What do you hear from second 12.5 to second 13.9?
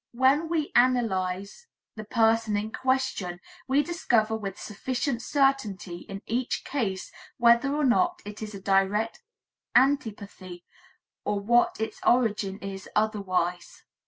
is otherwise.